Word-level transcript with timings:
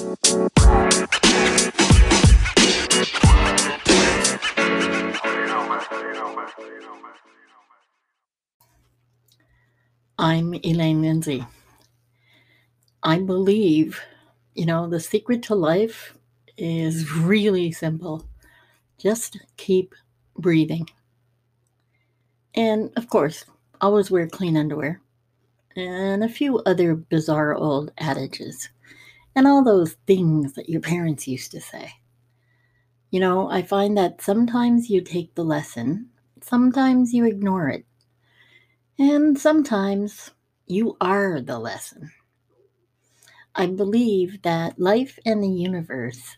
I'm 0.00 0.04
Elaine 10.64 11.02
Lindsay. 11.02 11.44
I 13.02 13.18
believe, 13.18 14.00
you 14.54 14.66
know, 14.66 14.88
the 14.88 15.00
secret 15.00 15.42
to 15.44 15.56
life 15.56 16.14
is 16.56 17.10
really 17.12 17.72
simple. 17.72 18.24
Just 18.98 19.36
keep 19.56 19.96
breathing. 20.36 20.88
And 22.54 22.92
of 22.96 23.08
course, 23.08 23.44
always 23.80 24.12
wear 24.12 24.28
clean 24.28 24.56
underwear 24.56 25.00
and 25.74 26.22
a 26.22 26.28
few 26.28 26.58
other 26.58 26.94
bizarre 26.94 27.56
old 27.56 27.90
adages 27.98 28.68
and 29.34 29.46
all 29.46 29.62
those 29.64 29.96
things 30.06 30.54
that 30.54 30.68
your 30.68 30.80
parents 30.80 31.28
used 31.28 31.50
to 31.52 31.60
say. 31.60 31.92
You 33.10 33.20
know, 33.20 33.50
I 33.50 33.62
find 33.62 33.96
that 33.96 34.20
sometimes 34.20 34.90
you 34.90 35.00
take 35.00 35.34
the 35.34 35.44
lesson, 35.44 36.10
sometimes 36.42 37.14
you 37.14 37.24
ignore 37.24 37.68
it, 37.68 37.86
and 38.98 39.38
sometimes 39.38 40.30
you 40.66 40.96
are 41.00 41.40
the 41.40 41.58
lesson. 41.58 42.10
I 43.54 43.66
believe 43.66 44.42
that 44.42 44.78
life 44.78 45.18
and 45.24 45.42
the 45.42 45.48
universe 45.48 46.36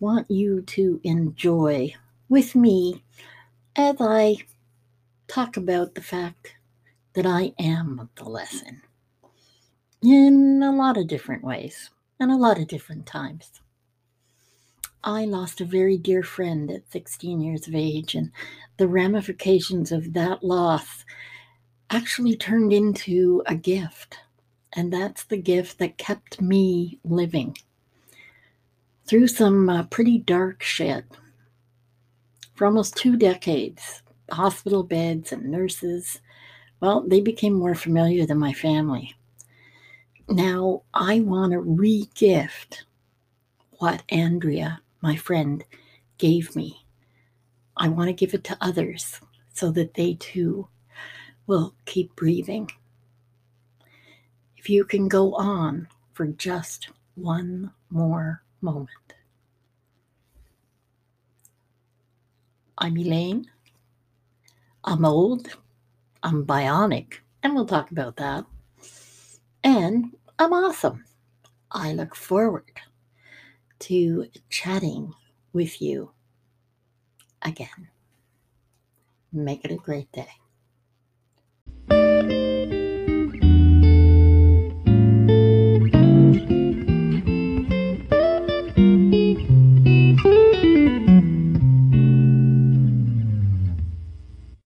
want 0.00 0.30
you 0.30 0.62
to 0.62 1.00
enjoy 1.04 1.94
with 2.28 2.54
me 2.54 3.04
as 3.76 3.96
I 4.00 4.38
talk 5.28 5.56
about 5.56 5.94
the 5.94 6.02
fact 6.02 6.54
that 7.14 7.26
I 7.26 7.52
am 7.58 8.10
the 8.16 8.24
lesson 8.24 8.82
in 10.02 10.62
a 10.62 10.72
lot 10.72 10.96
of 10.96 11.06
different 11.06 11.44
ways 11.44 11.90
and 12.20 12.30
a 12.30 12.36
lot 12.36 12.58
of 12.58 12.68
different 12.68 13.06
times. 13.06 13.60
I 15.02 15.24
lost 15.24 15.62
a 15.62 15.64
very 15.64 15.96
dear 15.96 16.22
friend 16.22 16.70
at 16.70 16.92
16 16.92 17.40
years 17.40 17.66
of 17.66 17.74
age, 17.74 18.14
and 18.14 18.30
the 18.76 18.86
ramifications 18.86 19.90
of 19.90 20.12
that 20.12 20.44
loss 20.44 21.06
actually 21.88 22.36
turned 22.36 22.72
into 22.72 23.42
a 23.46 23.54
gift. 23.54 24.18
And 24.74 24.92
that's 24.92 25.24
the 25.24 25.38
gift 25.38 25.78
that 25.78 25.96
kept 25.96 26.40
me 26.40 26.98
living 27.02 27.56
through 29.06 29.26
some 29.26 29.68
uh, 29.68 29.84
pretty 29.84 30.18
dark 30.18 30.62
shit 30.62 31.04
for 32.54 32.66
almost 32.66 32.94
two 32.94 33.16
decades. 33.16 34.02
Hospital 34.30 34.84
beds 34.84 35.32
and 35.32 35.50
nurses, 35.50 36.20
well, 36.80 37.00
they 37.00 37.20
became 37.20 37.54
more 37.54 37.74
familiar 37.74 38.26
than 38.26 38.38
my 38.38 38.52
family. 38.52 39.16
Now 40.30 40.82
I 40.94 41.20
want 41.20 41.50
to 41.52 41.58
re 41.58 42.08
gift 42.14 42.84
what 43.78 44.04
Andrea, 44.10 44.80
my 45.00 45.16
friend, 45.16 45.64
gave 46.18 46.54
me. 46.54 46.86
I 47.76 47.88
want 47.88 48.08
to 48.08 48.12
give 48.12 48.32
it 48.32 48.44
to 48.44 48.56
others 48.60 49.20
so 49.52 49.72
that 49.72 49.94
they 49.94 50.14
too 50.14 50.68
will 51.48 51.74
keep 51.84 52.14
breathing. 52.14 52.70
If 54.56 54.70
you 54.70 54.84
can 54.84 55.08
go 55.08 55.34
on 55.34 55.88
for 56.12 56.26
just 56.26 56.90
one 57.16 57.72
more 57.90 58.44
moment. 58.60 59.14
I'm 62.78 62.96
Elaine. 62.96 63.50
I'm 64.84 65.04
old. 65.04 65.48
I'm 66.22 66.46
bionic, 66.46 67.14
and 67.42 67.54
we'll 67.54 67.66
talk 67.66 67.90
about 67.90 68.16
that. 68.18 68.44
And 69.64 70.16
I'm 70.40 70.54
awesome. 70.54 71.04
I 71.70 71.92
look 71.92 72.16
forward 72.16 72.72
to 73.80 74.26
chatting 74.48 75.12
with 75.52 75.82
you 75.82 76.12
again. 77.42 77.88
Make 79.34 79.66
it 79.66 79.70
a 79.70 79.76
great 79.76 80.10
day. 80.12 80.30